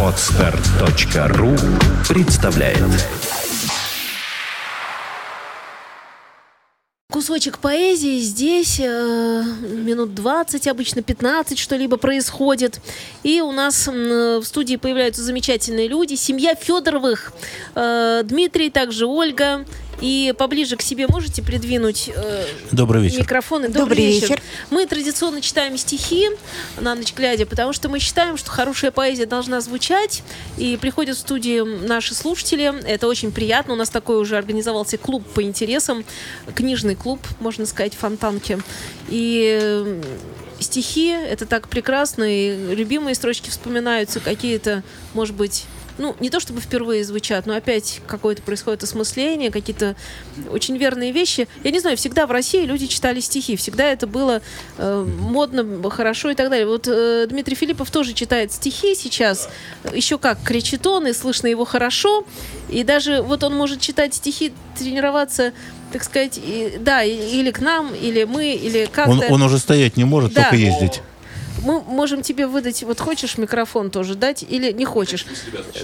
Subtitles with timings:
[0.00, 1.56] Отстар.ру
[2.08, 2.78] представляет
[7.10, 12.80] Кусочек поэзии здесь э, минут 20, обычно 15 что-либо происходит.
[13.24, 16.14] И у нас э, в студии появляются замечательные люди.
[16.14, 17.32] Семья Федоровых.
[17.74, 19.64] Э, Дмитрий, также Ольга,
[20.04, 23.20] и поближе к себе можете придвинуть э, Добрый вечер.
[23.20, 23.68] микрофоны.
[23.68, 24.28] Добрый, Добрый вечер.
[24.28, 24.42] вечер.
[24.68, 26.28] Мы традиционно читаем стихи
[26.78, 30.22] на ночь глядя, потому что мы считаем, что хорошая поэзия должна звучать.
[30.58, 32.70] И приходят в студию наши слушатели.
[32.86, 33.72] Это очень приятно.
[33.72, 36.04] У нас такой уже организовался клуб по интересам.
[36.54, 38.58] Книжный клуб, можно сказать, в Фонтанке.
[39.08, 40.02] И э,
[40.60, 42.24] стихи— это так прекрасно.
[42.24, 44.82] И любимые строчки вспоминаются какие-то,
[45.14, 45.64] может быть,
[45.98, 49.96] ну, не то чтобы впервые звучат, но опять какое-то происходит осмысление, какие-то
[50.50, 51.48] очень верные вещи.
[51.62, 54.42] Я не знаю, всегда в России люди читали стихи, всегда это было
[54.78, 56.66] э, модно, хорошо и так далее.
[56.66, 59.48] Вот э, Дмитрий Филиппов тоже читает стихи сейчас,
[59.92, 62.24] еще как кричит он, и слышно его хорошо.
[62.68, 65.52] И даже вот он может читать стихи, тренироваться,
[65.92, 69.12] так сказать, и- да, или к нам, или мы, или как-то.
[69.12, 70.42] Он, он уже стоять не может, Да.
[70.42, 71.02] только ездить.
[71.64, 75.26] Мы можем тебе выдать, вот хочешь микрофон тоже дать или не хочешь?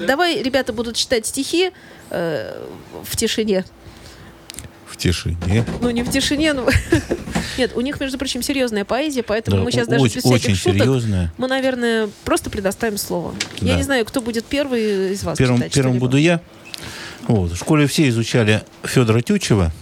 [0.00, 1.70] Давай ребята будут читать стихи
[2.10, 2.66] э,
[3.04, 3.64] в тишине.
[4.86, 5.64] В тишине.
[5.82, 6.66] Ну, не в тишине, но...
[7.58, 10.22] Нет, у них, между прочим, серьезная поэзия, поэтому Да, мы сейчас о- даже очень, без
[10.22, 11.32] всяких очень шуток, серьезная.
[11.36, 13.34] мы, наверное, просто предоставим слово.
[13.60, 13.76] Я Да.
[13.76, 16.06] не знаю, кто будет первый из вас Первым, читать первым что-либо.
[16.06, 16.40] буду я.
[17.28, 17.50] Вот.
[17.52, 19.72] В школе все изучали Федора Тютчева.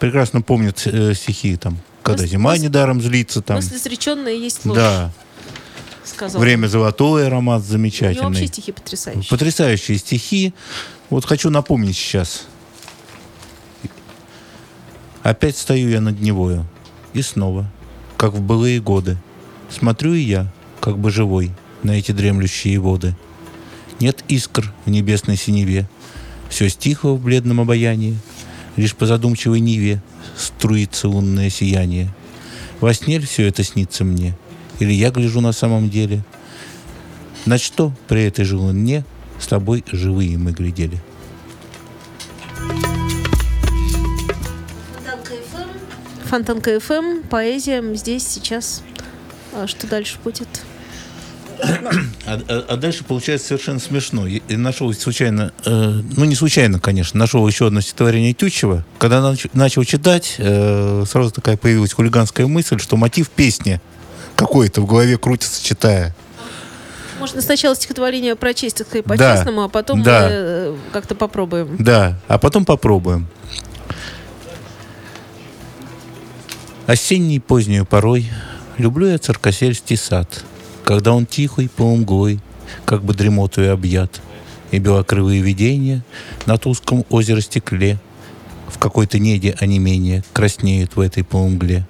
[0.00, 3.60] Прекрасно помнят э, стихи там, когда зима мыс- недаром злится, там.
[3.60, 5.12] Изреченная есть ложь, Да.
[6.04, 6.40] сказал.
[6.40, 8.46] Время золотое, аромат У него вообще замечательный.
[8.46, 9.28] стихи потрясающие.
[9.28, 10.54] Потрясающие стихи.
[11.10, 12.46] Вот хочу напомнить сейчас.
[15.22, 16.66] Опять стою я над Невою.
[17.12, 17.66] И снова,
[18.16, 19.16] как в былые годы,
[19.70, 21.50] смотрю и я, как бы живой,
[21.82, 23.14] на эти дремлющие воды.
[24.00, 25.88] Нет искр в небесной синеве,
[26.48, 28.18] все стихло в бледном обаянии,
[28.76, 30.02] лишь по задумчивой ниве
[30.36, 32.08] струится лунное сияние.
[32.80, 34.36] Во сне ли все это снится мне?
[34.78, 36.22] Или я гляжу на самом деле?
[37.46, 39.04] На что при этой же луне
[39.38, 41.00] с тобой живые мы глядели?
[46.24, 48.82] Фонтанка ФМ, поэзия здесь, сейчас.
[49.52, 50.48] А что дальше будет?
[51.62, 54.26] А, а- а дальше получается совершенно смешно.
[54.26, 55.70] Я нашел случайно, э,
[56.16, 58.84] ну не случайно, конечно, нашел еще одно стихотворение Тютчева.
[58.98, 63.80] Когда нач- начал читать, э, сразу такая появилась хулиганская мысль, что мотив песни
[64.34, 66.14] какой-то в голове крутится, читая.
[67.20, 69.14] Можно сначала стихотворение прочесть, сказать, Да.
[69.16, 70.22] по-честному, а потом Да.
[70.22, 71.76] мы э, как-то попробуем.
[71.78, 73.28] Да, а потом попробуем.
[76.86, 78.28] Осенний позднюю порой
[78.78, 80.44] люблю я царкосельский сад,
[80.84, 82.40] когда он тихий полумглой,
[82.84, 84.20] как бы дремотую объят,
[84.70, 86.02] и белокрылые видения
[86.46, 87.98] на туском озеро стекле
[88.68, 91.86] в какой-то неде онемения краснеют в этой полумгле.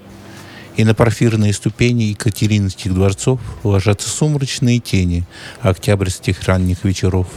[0.77, 5.25] И на порфирные ступени Екатеринских дворцов ложатся сумрачные тени
[5.61, 7.29] октябрьских ранних вечеров.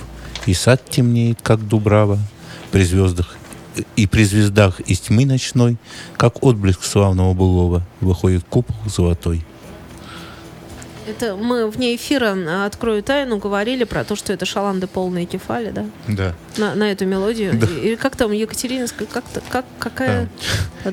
[0.46, 2.18] И сад темнеет, как дубрава,
[2.72, 3.38] при звездах
[3.96, 5.78] и при звездах из тьмы ночной,
[6.18, 9.44] как отблеск славного былого, выходит купол золотой.
[11.08, 15.70] Это мы вне эфира а, открою тайну, говорили про то, что это шаланды полные кефали,
[15.70, 15.86] да?
[16.08, 16.36] Да.
[16.58, 17.54] На, на эту мелодию.
[17.54, 17.68] Да.
[17.68, 20.30] И, и как там Екатеринская, как-то, как, какая?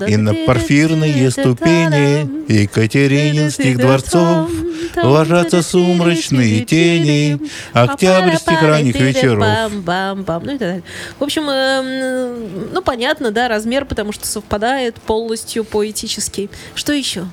[0.07, 4.51] И на порфирные ступени Екатерининских дворцов
[4.97, 7.39] ложатся сумрачные тени
[7.73, 9.41] октябрьских ранних вечеров.
[9.41, 10.45] Бам-бам-бам.
[10.45, 10.83] Ну и так далее.
[11.19, 16.51] В общем, эм, ну понятно, да, размер, потому что совпадает полностью поэтический.
[16.75, 17.27] Что еще?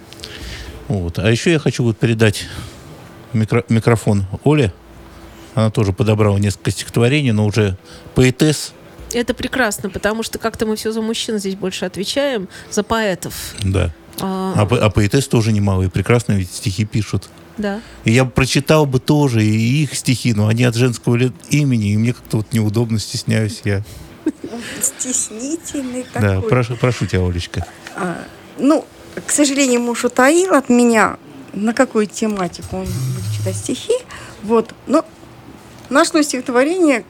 [0.90, 1.18] Вот.
[1.20, 2.46] А еще я хочу вот передать
[3.34, 4.74] микро- микрофон Оле.
[5.56, 7.78] Она тоже подобрала несколько стихотворений, но уже
[8.16, 8.74] поэтесс.
[9.14, 13.56] Это прекрасно, потому что как-то мы все за мужчин здесь больше отвечаем, за поэтов.
[13.64, 13.94] Да.
[14.22, 17.30] А, А, по- а поэтесс тоже немалые, прекрасно ведь стихи пишут.
[17.58, 17.82] да.
[18.06, 21.18] И я прочитал бы тоже и их стихи, но они от женского
[21.50, 23.84] имени, и мне как-то вот неудобно, стесняюсь я.
[24.82, 26.50] Стеснительный Да, такой.
[26.50, 27.66] прошу, прошу тебя, Олечка.
[27.96, 28.24] А,
[28.58, 28.86] ну,
[29.26, 31.18] к сожалению, муж утаил от меня,
[31.54, 33.94] на какую тематику он будет читать стихи.
[34.44, 34.74] Вот.
[34.88, 35.06] Но
[35.90, 37.04] нашло стихотворение,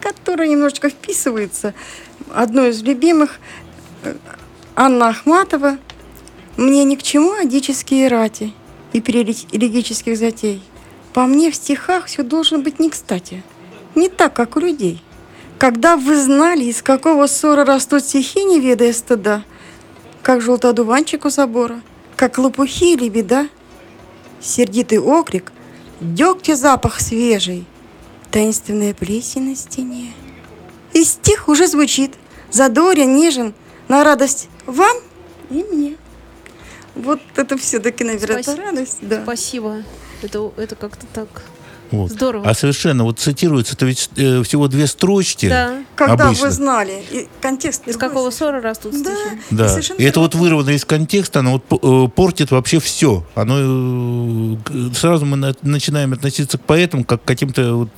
[0.00, 1.74] которое немножечко вписывается.
[2.34, 3.38] Одно из любимых.
[4.02, 4.14] э,
[4.74, 5.78] Анна Ахматова.
[6.56, 8.52] «Мне ни к чему одические рати
[8.92, 10.62] и перелегических затей.
[11.12, 13.42] По мне в стихах все должно быть не кстати.
[13.94, 15.02] Не так, как у людей.
[15.58, 19.42] Когда вы знали, из какого ссора растут стихи, не ведая стыда,
[20.26, 21.80] как желтодуванчик у забора,
[22.16, 23.48] как лопухи или беда,
[24.40, 25.52] сердитый окрик,
[26.00, 27.64] дегтя запах свежий,
[28.32, 30.12] таинственная плесень на стене.
[30.92, 32.14] И стих уже звучит,
[32.50, 33.54] задорен, нежен,
[33.86, 34.96] на радость вам
[35.48, 35.96] и мне.
[36.96, 38.64] Вот это все-таки, наверное, Спасибо.
[38.64, 38.98] радость.
[39.02, 39.22] Да.
[39.22, 39.84] Спасибо.
[40.22, 41.28] Это, это как-то так
[41.90, 42.10] Вот.
[42.10, 42.48] здорово.
[42.48, 45.48] А совершенно, вот цитируется-то ведь э, всего две строчки.
[45.48, 45.82] Да.
[45.94, 46.46] Когда Обычно.
[46.46, 49.14] вы знали, и контекст Из какого ссора растут Да.
[49.14, 49.40] стихи?
[49.50, 49.68] Да.
[49.68, 53.24] Совершенно И это вот вырвано из контекста, оно вот э, портит вообще все.
[53.34, 57.88] Оно э, сразу мы на- начинаем относиться к поэтам как к каким-то вот,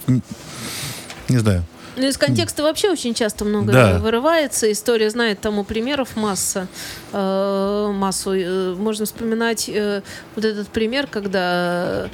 [1.28, 1.64] не знаю.
[2.00, 3.98] Ну, из контекста вообще очень часто много Да.
[3.98, 4.70] вырывается.
[4.70, 6.68] История знает тому примеров масса.
[7.12, 8.30] Э, массу.
[8.34, 10.02] Э, Можно вспоминать э,
[10.36, 12.08] вот этот пример, когда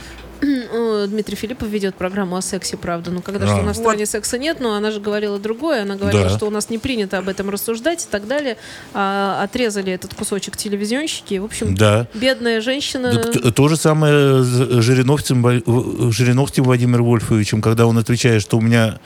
[1.09, 3.11] Дмитрий Филиппов ведет программу о сексе, правда.
[3.11, 3.61] Ну, когда что А.
[3.61, 4.09] у нас в стране Вот.
[4.09, 5.83] секса нет, но она же говорила другое.
[5.83, 6.31] Она говорила, Да.
[6.37, 8.57] что у нас не принято об этом рассуждать и так далее.
[8.93, 11.39] А отрезали этот кусочек телевизионщики.
[11.39, 12.07] В общем, Да.
[12.15, 13.15] бедная женщина...
[13.15, 18.59] Т- то же самое с Жириновцем, Ва- В- Жириновским Владимиром Вольфовичем, когда он отвечает, что
[18.59, 18.99] у меня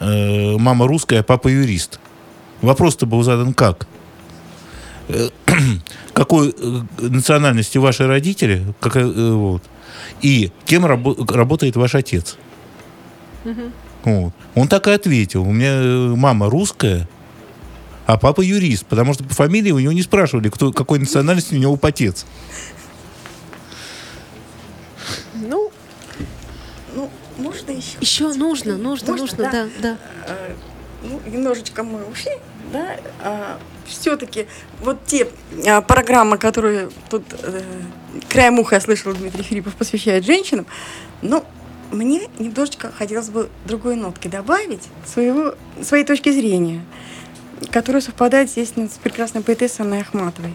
[0.00, 2.00] э, мама русская, а папа юрист.
[2.62, 3.86] Вопрос-то был задан как?
[5.08, 5.28] Э,
[6.14, 8.64] Какой э, национальности ваши родители?
[8.80, 9.62] Какая, э, вот.
[10.22, 12.36] И кем рабо- работает ваш отец?
[14.04, 14.32] Вот.
[14.54, 15.42] Он так и ответил.
[15.42, 17.06] У меня э, мама русская,
[18.06, 18.86] а папа юрист.
[18.86, 22.24] Потому что по фамилии у него не спрашивали, кто, какой национальности у него отец.
[25.34, 25.70] Ну,
[26.94, 27.96] Ну, можно еще?
[28.00, 29.50] еще нужно, нужно, Можно, нужно, да?
[29.50, 29.96] да, да.
[30.28, 30.54] Э,
[31.02, 32.32] ну, немножечко мы ушли,
[32.72, 32.96] да,
[33.90, 34.46] все-таки
[34.80, 35.28] вот те
[35.66, 37.62] а, программы, которые тут э,
[38.28, 40.66] краем уха я слышала, Дмитрий Филиппов посвящает женщинам,
[41.22, 41.44] ну,
[41.90, 46.82] мне немножечко хотелось бы другой нотки добавить, своего, своей точки зрения,
[47.70, 50.54] которая совпадает, естественно, с прекрасной поэтессой Анной Ахматовой.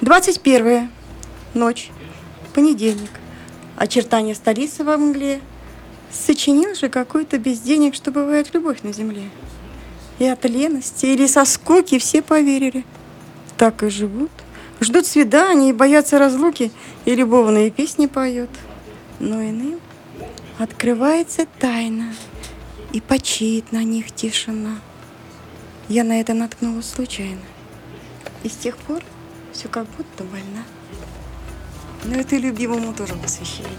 [0.00, 0.90] 21
[1.54, 1.90] ночь,
[2.54, 3.10] понедельник,
[3.76, 5.40] очертания столицы во мгле,
[6.12, 9.30] Сочинил же какой-то без денег, что бывает любовь на земле.
[10.22, 12.84] И от лености или со скуки все поверили.
[13.56, 14.30] Так и живут.
[14.80, 16.70] Ждут свиданий и боятся разлуки,
[17.04, 18.50] и любовные песни поют.
[19.18, 19.80] Но иным
[20.60, 22.14] открывается тайна,
[22.92, 24.76] и почиет на них тишина.
[25.88, 27.42] Я на это наткнулась случайно.
[28.44, 29.02] И с тех пор
[29.52, 30.62] все как будто больна.
[32.04, 33.72] Но это любимому тоже посвящается.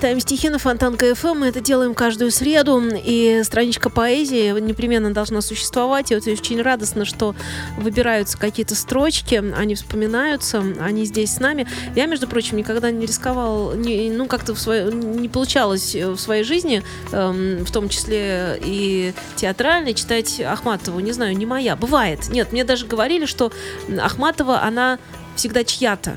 [0.00, 5.42] Читаем стихи на Фонтанка ФМ, мы это делаем каждую среду, и страничка поэзии непременно должна
[5.42, 7.34] существовать, и вот очень радостно, что
[7.76, 11.68] выбираются какие-то строчки, они вспоминаются, они здесь с нами.
[11.94, 16.44] Я, между прочим, никогда не рисковал, не- ну, как-то в своей- не получалось в своей
[16.44, 16.82] жизни,
[17.12, 22.30] эм, в том числе и театральной, читать Ахматову, не знаю, не моя, бывает.
[22.30, 23.52] Нет, мне даже говорили, что
[24.00, 24.98] Ахматова, она
[25.36, 26.14] всегда чья-то.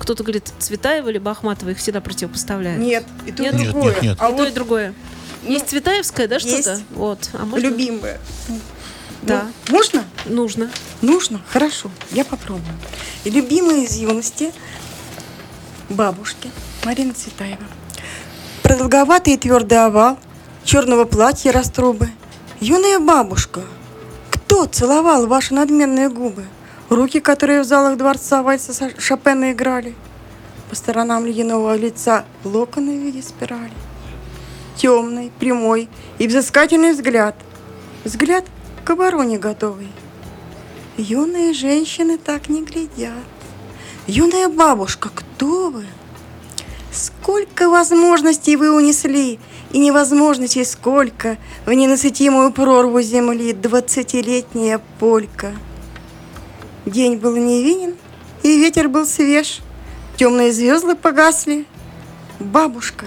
[0.00, 2.80] Кто-то говорит Цветаева либо Ахматова, их всегда противопоставляют.
[2.80, 3.54] Нет, и то, и Нет?
[3.54, 3.92] Нет, другое.
[3.92, 4.18] нет, нет.
[4.18, 4.94] А и то, вот и другое.
[5.46, 6.56] Есть Цветаевская, да, что-то?
[6.72, 6.84] есть.
[6.92, 7.30] Вот.
[7.34, 7.66] А можно?
[7.66, 8.18] любимое.
[9.22, 9.46] Да.
[9.68, 10.04] Ну, можно?
[10.24, 10.70] Нужно.
[11.02, 11.42] Нужно?
[11.50, 12.72] Хорошо, я попробую.
[13.24, 14.52] И любимая из юности
[15.90, 16.50] бабушки
[16.84, 17.62] Марина Цветаева.
[18.62, 20.18] Продолговатый и твердый овал
[20.64, 22.08] черного платья раструбы.
[22.60, 23.60] Юная бабушка,
[24.30, 26.46] кто целовал ваши надменные губы?
[26.90, 29.94] Руки, которые в залах дворца вальса Са- Шопена играли.
[30.68, 33.72] По сторонам ледяного лица локоны в виде спирали.
[34.76, 35.88] Темный, прямой
[36.18, 37.36] и взыскательный взгляд.
[38.04, 38.44] Взгляд
[38.84, 39.88] к обороне готовый.
[40.96, 43.14] Юные женщины так не глядят.
[44.08, 45.86] Юная бабушка, кто вы?
[46.92, 49.38] Сколько возможностей вы унесли,
[49.70, 55.52] и невозможностей сколько в ненасытимую прорву земли двадцатилетняя полька.
[56.86, 57.96] День был невинен,
[58.42, 59.60] и ветер был свеж,
[60.16, 61.66] темные звезды погасли.
[62.38, 63.06] Бабушка,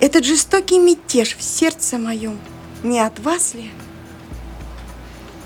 [0.00, 2.38] этот жестокий мятеж в сердце моем
[2.82, 3.70] не от вас ли?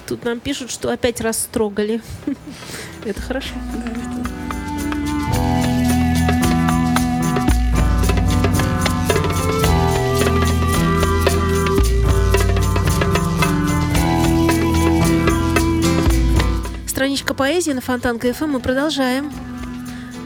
[0.07, 2.03] Тут нам пишут, что опять растрогали.
[3.05, 3.55] Это хорошо.
[17.03, 18.45] Страничка поэзии на Фонтанка ФМ.
[18.45, 19.33] Мы продолжаем.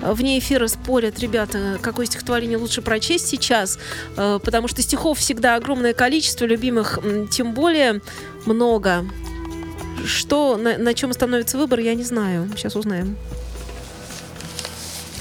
[0.02, 3.78] Вне эфира спорят ребята, какое стихотворение лучше прочесть сейчас,
[4.18, 6.98] э, потому что стихов всегда огромное количество, любимых
[7.30, 8.02] тем более
[8.44, 9.06] много.
[10.04, 12.46] Что, на, на чем становится выбор, я не знаю.
[12.56, 13.16] Сейчас узнаем.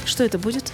[0.04, 0.74] Что это будет?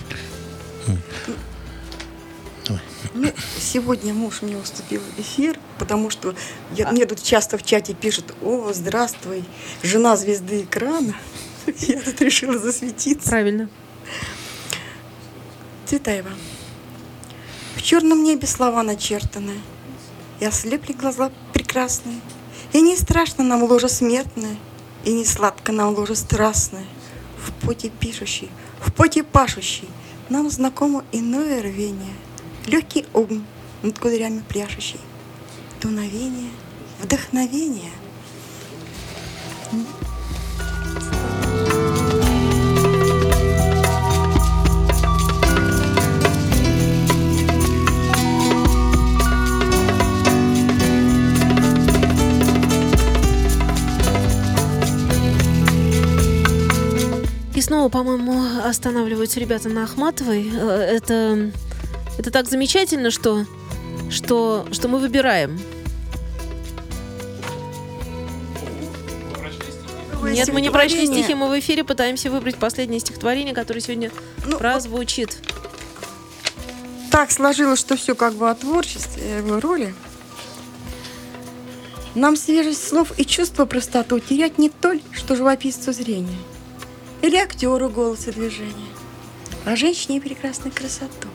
[3.14, 6.36] Ну, сегодня муж мне уступил эфир, потому что
[6.76, 9.44] я, мне тут часто в чате пишут, о, здравствуй,
[9.84, 11.16] жена звезды экрана.
[11.80, 13.30] Я тут решила засветиться.
[13.30, 13.70] Правильно.
[15.86, 16.32] Цветаева.
[17.76, 19.60] В черном небе слова начертаны,
[20.40, 22.20] И ослепли глаза прекрасные,
[22.74, 24.56] И не страшно нам ложа смертная,
[25.04, 26.86] И не сладко нам ложа страстная.
[27.38, 29.90] В поте пишущий, в поте пашущий,
[30.30, 32.14] Нам знакомо иное рвение,
[32.68, 33.44] Легкий огонь
[33.82, 35.00] над кудрями пляшущий,
[35.82, 36.52] Дуновение,
[37.02, 37.92] вдохновение.
[57.56, 60.50] И снова, по-моему, останавливаются ребята на Ахматовой.
[60.52, 61.52] Э, Это,
[62.22, 63.46] это так замечательно, что,
[64.12, 65.60] что, что мы выбираем.
[70.24, 74.12] Нет, мы не прочли стихи, мы в эфире пытаемся выбрать последнее стихотворение, которое сегодня
[74.46, 75.36] Ну, прозвучит.
[77.10, 79.94] так сложилось, что все как бы о творчестве, о его роли.
[82.14, 86.38] Нам свежесть слов и чувство простоту терять не толь, что живописцу зрение.
[87.24, 88.92] Или актеру голос и движение,
[89.66, 91.28] а женщине прекрасную красоту.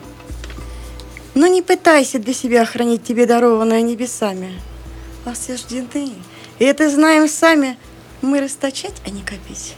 [1.37, 4.59] Но не пытайся для себя хранить тебе дарованное небесами.
[5.23, 6.15] Осуждены,
[6.57, 7.77] и это знаем сами,
[8.23, 9.75] мы расточать, а не копить.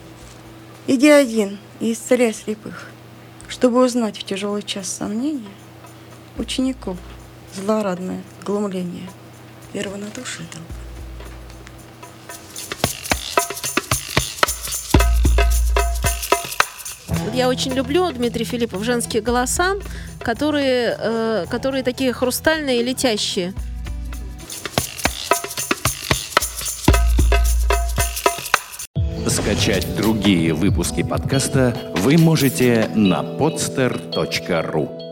[0.88, 2.88] Иди один и исцеляй слепых,
[3.50, 5.52] чтобы узнать в тяжелый час сомнения
[6.38, 6.96] учеников
[7.54, 9.10] злорадное глумление
[9.74, 10.74] первонадушие толпы.
[17.10, 19.76] Вот Я очень люблю, Дмитрий Филиппов, женские голоса,
[20.20, 23.54] которые, э, которые такие хрустальные летящие.
[29.28, 35.09] Скачать другие выпуски подкаста вы можете на podster.ru